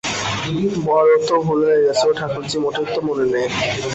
বড় 0.87 1.11
তো 1.27 1.35
ভুল 1.45 1.59
হয়ে 1.67 1.81
গেছে, 1.85 2.03
ও 2.09 2.11
ঠাকুরঝি, 2.19 2.57
মোটেই 2.63 2.87
তো 2.95 2.99
মনে 3.07 3.25
নেই। 3.33 3.47